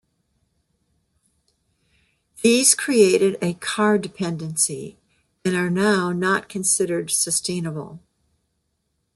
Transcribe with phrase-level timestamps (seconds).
[2.41, 4.97] These created a car dependency
[5.45, 7.99] and are now not considered sustainable.